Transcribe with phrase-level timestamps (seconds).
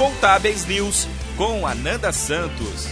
[0.00, 2.86] Contábeis News com Ananda Santos.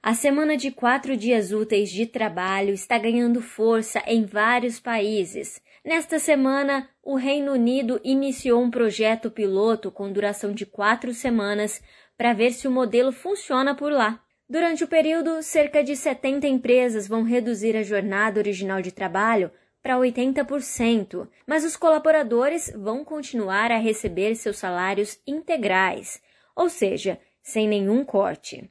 [0.00, 5.60] A semana de quatro dias úteis de trabalho está ganhando força em vários países.
[5.84, 11.82] Nesta semana, o Reino Unido iniciou um projeto piloto com duração de quatro semanas
[12.16, 14.20] para ver se o modelo funciona por lá.
[14.48, 19.50] Durante o período, cerca de 70 empresas vão reduzir a jornada original de trabalho
[19.84, 26.22] para 80%, mas os colaboradores vão continuar a receber seus salários integrais,
[26.56, 28.70] ou seja, sem nenhum corte.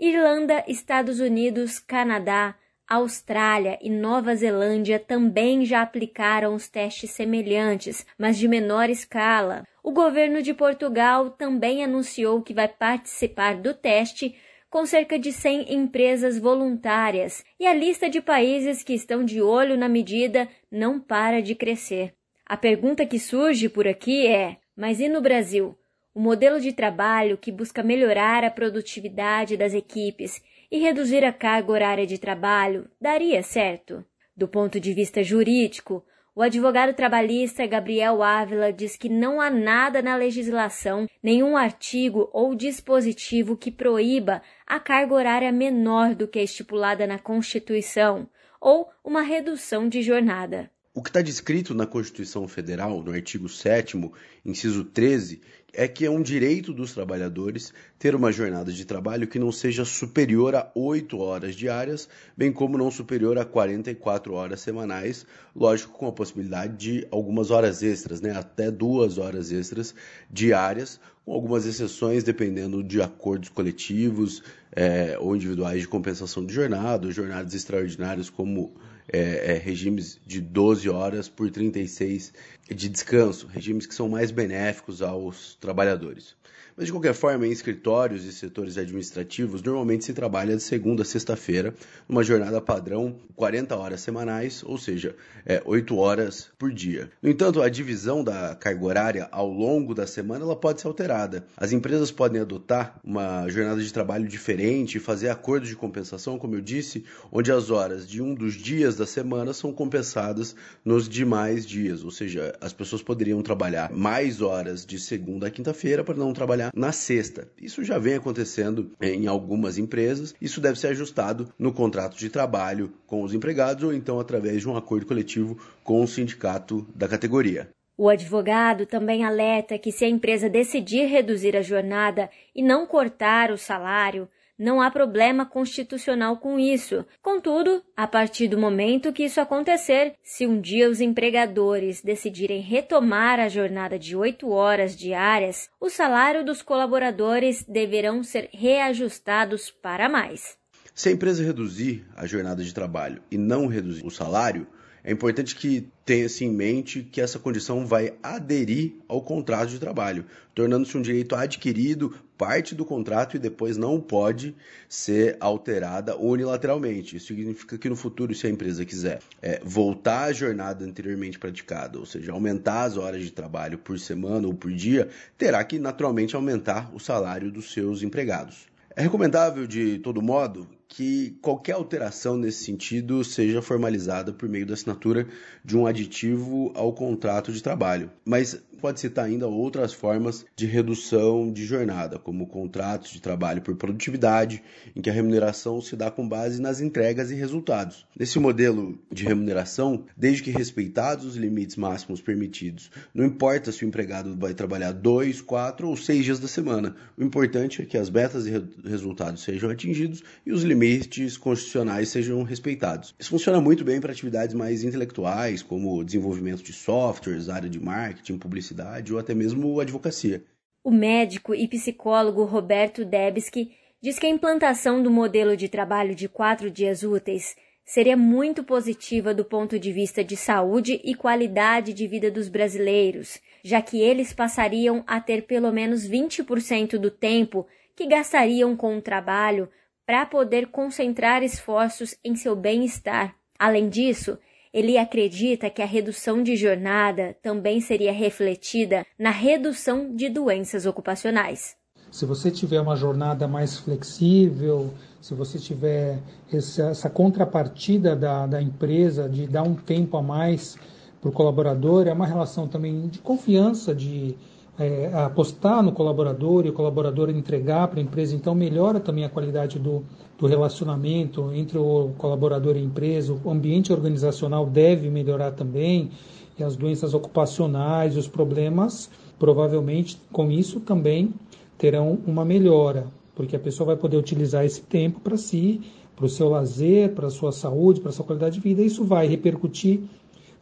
[0.00, 2.54] Irlanda, Estados Unidos, Canadá,
[2.88, 9.62] Austrália e Nova Zelândia também já aplicaram os testes semelhantes, mas de menor escala.
[9.82, 14.34] O governo de Portugal também anunciou que vai participar do teste
[14.76, 19.74] com cerca de 100 empresas voluntárias, e a lista de países que estão de olho
[19.74, 22.12] na medida não para de crescer.
[22.44, 25.74] A pergunta que surge por aqui é: mas e no Brasil?
[26.14, 31.72] O modelo de trabalho que busca melhorar a produtividade das equipes e reduzir a carga
[31.72, 34.04] horária de trabalho daria certo?
[34.36, 36.04] Do ponto de vista jurídico,
[36.36, 42.54] o advogado trabalhista Gabriel Ávila diz que não há nada na legislação, nenhum artigo ou
[42.54, 48.28] dispositivo que proíba a carga horária menor do que a estipulada na Constituição
[48.60, 50.70] ou uma redução de jornada.
[50.96, 54.00] O que está descrito na Constituição Federal, no artigo 7,
[54.42, 55.42] inciso 13,
[55.74, 59.84] é que é um direito dos trabalhadores ter uma jornada de trabalho que não seja
[59.84, 66.06] superior a 8 horas diárias, bem como não superior a 44 horas semanais, lógico, com
[66.06, 68.30] a possibilidade de algumas horas extras, né?
[68.34, 69.94] até duas horas extras
[70.30, 77.10] diárias, com algumas exceções dependendo de acordos coletivos é, ou individuais de compensação de jornada,
[77.10, 78.72] jornadas extraordinárias como
[79.12, 82.32] é, é, regimes de 12 horas por 36
[82.68, 86.34] de descanso, regimes que são mais benéficos aos trabalhadores.
[86.76, 91.06] Mas, de qualquer forma, em escritórios e setores administrativos, normalmente se trabalha de segunda a
[91.06, 91.74] sexta-feira,
[92.06, 95.16] numa jornada padrão, 40 horas semanais, ou seja,
[95.46, 97.10] é, 8 horas por dia.
[97.22, 101.46] No entanto, a divisão da carga horária ao longo da semana ela pode ser alterada.
[101.56, 106.60] As empresas podem adotar uma jornada de trabalho diferente fazer acordos de compensação, como eu
[106.60, 110.54] disse, onde as horas de um dos dias da semana são compensadas
[110.84, 116.04] nos demais dias, ou seja, as pessoas poderiam trabalhar mais horas de segunda a quinta-feira
[116.04, 117.48] para não trabalhar trabalhar na sexta.
[117.60, 120.34] Isso já vem acontecendo em algumas empresas.
[120.40, 124.68] Isso deve ser ajustado no contrato de trabalho com os empregados ou então através de
[124.68, 127.68] um acordo coletivo com o sindicato da categoria.
[127.98, 133.50] O advogado também alerta que se a empresa decidir reduzir a jornada e não cortar
[133.50, 134.28] o salário,
[134.58, 137.04] não há problema constitucional com isso.
[137.22, 143.38] Contudo, a partir do momento que isso acontecer, se um dia os empregadores decidirem retomar
[143.38, 150.56] a jornada de oito horas diárias, o salário dos colaboradores deverão ser reajustados para mais.
[150.94, 154.66] Se a empresa reduzir a jornada de trabalho e não reduzir o salário,
[155.06, 160.24] é importante que tenha-se em mente que essa condição vai aderir ao contrato de trabalho,
[160.52, 164.54] tornando-se um direito adquirido, parte do contrato e depois não pode
[164.88, 167.16] ser alterada unilateralmente.
[167.16, 171.98] Isso significa que no futuro, se a empresa quiser é, voltar à jornada anteriormente praticada,
[171.98, 175.08] ou seja, aumentar as horas de trabalho por semana ou por dia,
[175.38, 178.66] terá que naturalmente aumentar o salário dos seus empregados.
[178.94, 184.74] É recomendável, de todo modo, que qualquer alteração nesse sentido seja formalizada por meio da
[184.74, 185.26] assinatura
[185.64, 188.10] de um aditivo ao contrato de trabalho.
[188.24, 193.74] Mas pode citar ainda outras formas de redução de jornada, como contratos de trabalho por
[193.74, 194.62] produtividade,
[194.94, 198.06] em que a remuneração se dá com base nas entregas e resultados.
[198.16, 203.88] Nesse modelo de remuneração, desde que respeitados os limites máximos permitidos, não importa se o
[203.88, 208.10] empregado vai trabalhar dois, quatro ou seis dias da semana, o importante é que as
[208.10, 208.52] metas e
[208.84, 213.14] resultados sejam atingidos e os limites limites constitucionais sejam respeitados.
[213.18, 218.36] Isso funciona muito bem para atividades mais intelectuais, como desenvolvimento de softwares, área de marketing,
[218.36, 220.44] publicidade ou até mesmo advocacia.
[220.84, 223.70] O médico e psicólogo Roberto Debski
[224.02, 229.32] diz que a implantação do modelo de trabalho de quatro dias úteis seria muito positiva
[229.32, 234.32] do ponto de vista de saúde e qualidade de vida dos brasileiros, já que eles
[234.32, 239.68] passariam a ter pelo menos 20% do tempo que gastariam com o trabalho
[240.06, 243.34] para poder concentrar esforços em seu bem-estar.
[243.58, 244.38] Além disso,
[244.72, 251.74] ele acredita que a redução de jornada também seria refletida na redução de doenças ocupacionais.
[252.12, 256.18] Se você tiver uma jornada mais flexível, se você tiver
[256.52, 260.76] essa, contrapartida da, da empresa de dar um tempo a mais
[261.20, 264.36] para o colaborador, é uma relação também de confiança, de
[264.78, 269.28] é, apostar no colaborador e o colaborador entregar para a empresa, então melhora também a
[269.28, 270.04] qualidade do,
[270.38, 276.10] do relacionamento entre o colaborador e a empresa, o ambiente organizacional deve melhorar também,
[276.58, 281.32] e as doenças ocupacionais, os problemas, provavelmente com isso também
[281.78, 285.80] terão uma melhora, porque a pessoa vai poder utilizar esse tempo para si,
[286.14, 288.86] para o seu lazer, para a sua saúde, para a sua qualidade de vida, e
[288.86, 290.00] isso vai repercutir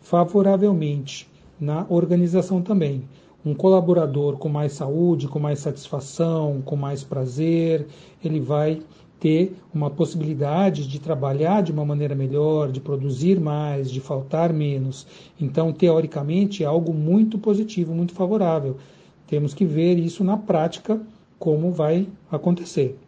[0.01, 1.29] favoravelmente
[1.61, 3.05] na organização também
[3.45, 7.87] um colaborador com mais saúde, com mais satisfação, com mais prazer,
[8.25, 8.81] ele vai
[9.21, 15.07] ter uma possibilidade de trabalhar de uma maneira melhor, de produzir mais, de faltar menos.
[15.41, 18.77] Então, teoricamente, é algo muito positivo, muito favorável.
[19.27, 21.01] Temos que ver isso na prática
[21.39, 22.99] como vai acontecer.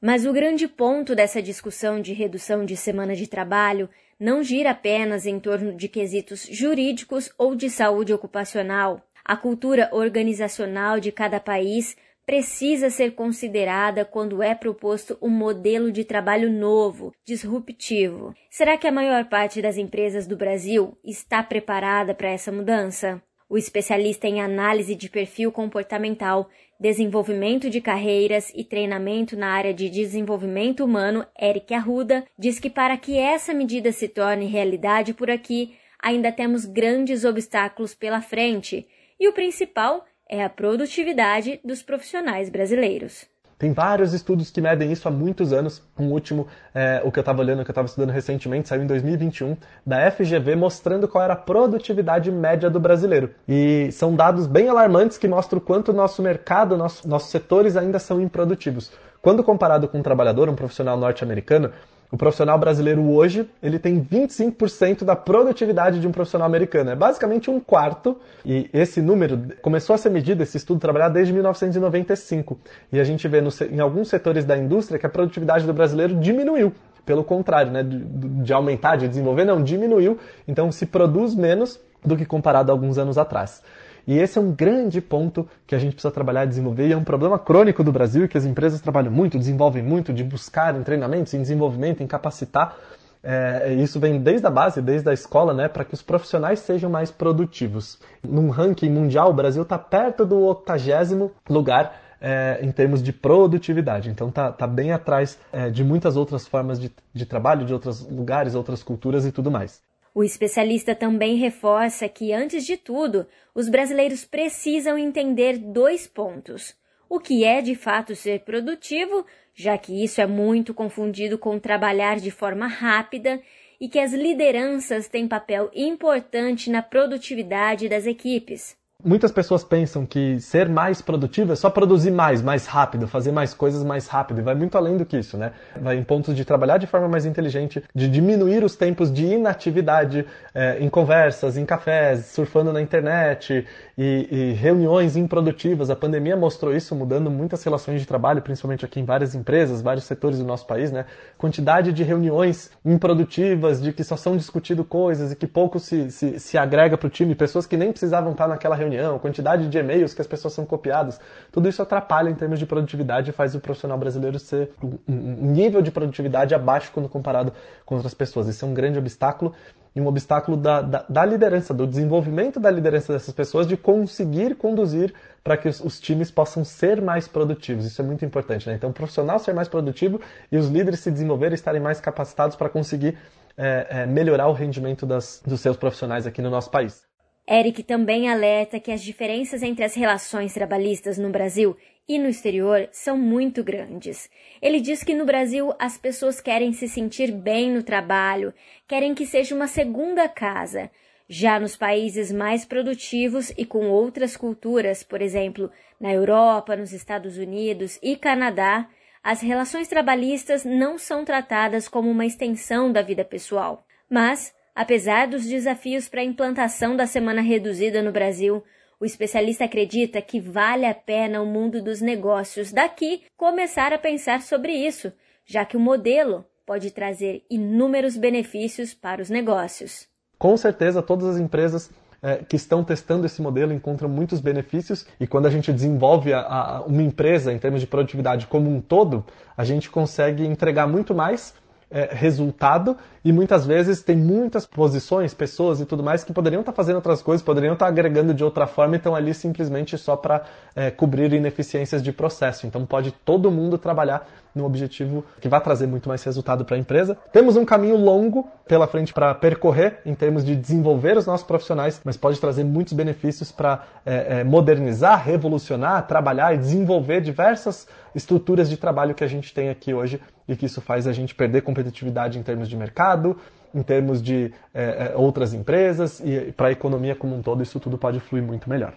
[0.00, 3.88] Mas o grande ponto dessa discussão de redução de semana de trabalho
[4.18, 9.02] não gira apenas em torno de quesitos jurídicos ou de saúde ocupacional.
[9.28, 16.04] A cultura organizacional de cada país precisa ser considerada quando é proposto um modelo de
[16.04, 18.32] trabalho novo, disruptivo.
[18.48, 23.20] Será que a maior parte das empresas do Brasil está preparada para essa mudança?
[23.48, 29.90] O especialista em análise de perfil comportamental, desenvolvimento de carreiras e treinamento na área de
[29.90, 35.74] desenvolvimento humano, Eric Arruda, diz que para que essa medida se torne realidade por aqui,
[36.00, 38.86] ainda temos grandes obstáculos pela frente
[39.18, 43.26] e o principal é a produtividade dos profissionais brasileiros.
[43.58, 45.82] Tem vários estudos que medem isso há muitos anos.
[45.98, 48.86] Um último, é, o que eu estava olhando, que eu estava estudando recentemente, saiu em
[48.86, 53.30] 2021, da FGV, mostrando qual era a produtividade média do brasileiro.
[53.48, 57.78] E são dados bem alarmantes que mostram o quanto o nosso mercado, nosso, nossos setores
[57.78, 58.92] ainda são improdutivos.
[59.22, 61.72] Quando comparado com um trabalhador, um profissional norte-americano,
[62.10, 66.90] o profissional brasileiro hoje, ele tem 25% da produtividade de um profissional americano.
[66.90, 68.16] É basicamente um quarto.
[68.44, 72.58] E esse número começou a ser medido, esse estudo trabalhar desde 1995.
[72.92, 76.14] E a gente vê no, em alguns setores da indústria que a produtividade do brasileiro
[76.14, 76.72] diminuiu.
[77.04, 80.18] Pelo contrário, né, de, de aumentar, de desenvolver, não, diminuiu.
[80.46, 83.62] Então se produz menos do que comparado a alguns anos atrás.
[84.06, 86.96] E esse é um grande ponto que a gente precisa trabalhar e desenvolver, e é
[86.96, 90.76] um problema crônico do Brasil e que as empresas trabalham muito, desenvolvem muito, de buscar
[90.76, 92.76] em treinamentos, em desenvolvimento, em capacitar.
[93.22, 96.88] É, isso vem desde a base, desde a escola, né, para que os profissionais sejam
[96.88, 97.98] mais produtivos.
[98.22, 104.08] Num ranking mundial, o Brasil está perto do 80 lugar é, em termos de produtividade.
[104.08, 108.08] Então está tá bem atrás é, de muitas outras formas de, de trabalho, de outros
[108.08, 109.82] lugares, outras culturas e tudo mais.
[110.16, 116.74] O especialista também reforça que, antes de tudo, os brasileiros precisam entender dois pontos:
[117.06, 122.18] o que é de fato ser produtivo, já que isso é muito confundido com trabalhar
[122.18, 123.42] de forma rápida,
[123.78, 128.74] e que as lideranças têm papel importante na produtividade das equipes.
[129.04, 133.52] Muitas pessoas pensam que ser mais produtivo é só produzir mais, mais rápido, fazer mais
[133.52, 134.40] coisas mais rápido.
[134.40, 135.52] E vai muito além do que isso, né?
[135.80, 140.26] Vai em pontos de trabalhar de forma mais inteligente, de diminuir os tempos de inatividade
[140.54, 143.66] é, em conversas, em cafés, surfando na internet
[143.98, 145.90] e, e, reuniões improdutivas.
[145.90, 150.04] A pandemia mostrou isso, mudando muitas relações de trabalho, principalmente aqui em várias empresas, vários
[150.04, 151.04] setores do nosso país, né?
[151.36, 156.40] Quantidade de reuniões improdutivas, de que só são discutidas coisas e que pouco se, se,
[156.40, 159.78] se agrega para o time, pessoas que nem precisavam estar naquela reunião reunião, quantidade de
[159.78, 161.20] e-mails que as pessoas são copiadas,
[161.52, 165.82] tudo isso atrapalha em termos de produtividade e faz o profissional brasileiro ser um nível
[165.82, 167.52] de produtividade abaixo quando comparado
[167.84, 168.48] com outras pessoas.
[168.48, 169.54] Isso é um grande obstáculo
[169.94, 174.54] e um obstáculo da, da, da, liderança, do desenvolvimento da liderança dessas pessoas, de conseguir
[174.54, 177.86] conduzir para que os, os, times possam ser mais produtivos.
[177.86, 178.68] Isso é muito importante.
[178.68, 178.74] Né?
[178.74, 180.20] Então, o profissional ser mais produtivo
[180.52, 183.16] e os líderes se desenvolverem estarem mais capacitados para conseguir
[183.56, 187.05] é, é, melhorar o rendimento das, dos seus profissionais aqui no nosso país.
[187.48, 191.76] Eric também alerta que as diferenças entre as relações trabalhistas no Brasil
[192.08, 194.28] e no exterior são muito grandes.
[194.60, 198.52] Ele diz que no Brasil as pessoas querem se sentir bem no trabalho,
[198.86, 200.90] querem que seja uma segunda casa.
[201.28, 207.36] Já nos países mais produtivos e com outras culturas, por exemplo, na Europa, nos Estados
[207.36, 208.88] Unidos e Canadá,
[209.22, 215.46] as relações trabalhistas não são tratadas como uma extensão da vida pessoal, mas Apesar dos
[215.46, 218.62] desafios para a implantação da semana reduzida no Brasil,
[219.00, 224.42] o especialista acredita que vale a pena o mundo dos negócios daqui começar a pensar
[224.42, 225.10] sobre isso,
[225.46, 230.06] já que o modelo pode trazer inúmeros benefícios para os negócios.
[230.38, 231.90] Com certeza, todas as empresas
[232.20, 236.40] é, que estão testando esse modelo encontram muitos benefícios e quando a gente desenvolve a,
[236.40, 239.24] a, uma empresa em termos de produtividade como um todo,
[239.56, 241.54] a gente consegue entregar muito mais
[241.90, 246.72] é, resultado e muitas vezes tem muitas posições, pessoas e tudo mais que poderiam estar
[246.72, 250.44] fazendo outras coisas, poderiam estar agregando de outra forma e estão ali simplesmente só para
[250.74, 252.66] é, cobrir ineficiências de processo.
[252.66, 256.78] Então pode todo mundo trabalhar num objetivo que vai trazer muito mais resultado para a
[256.78, 257.16] empresa.
[257.32, 262.00] Temos um caminho longo pela frente para percorrer em termos de desenvolver os nossos profissionais,
[262.04, 268.68] mas pode trazer muitos benefícios para é, é, modernizar, revolucionar, trabalhar e desenvolver diversas estruturas
[268.68, 271.62] de trabalho que a gente tem aqui hoje e que isso faz a gente perder
[271.62, 273.38] competitividade em termos de mercado,
[273.74, 277.78] em termos de é, é outras empresas e para a economia como um todo, isso
[277.78, 278.94] tudo pode fluir muito melhor.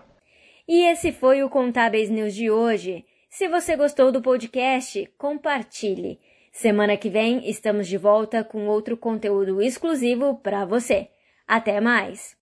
[0.68, 3.04] E esse foi o Contábeis News de hoje.
[3.30, 6.20] Se você gostou do podcast, compartilhe.
[6.52, 11.10] Semana que vem estamos de volta com outro conteúdo exclusivo para você.
[11.48, 12.38] Até mais!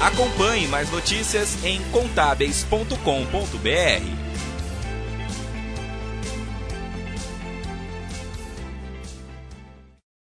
[0.00, 4.23] Acompanhe mais notícias em contábeis.com.br.